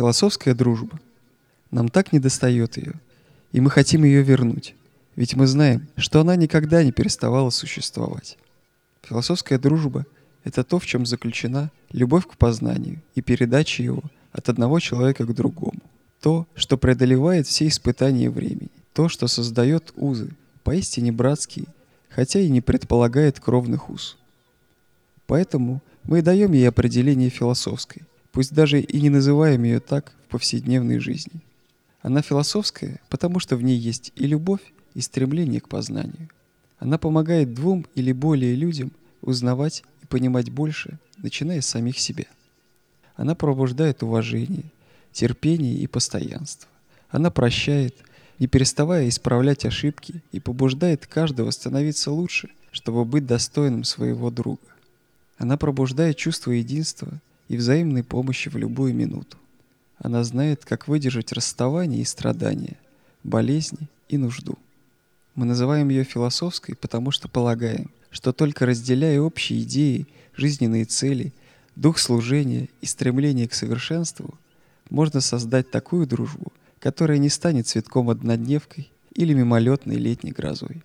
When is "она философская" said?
32.02-33.00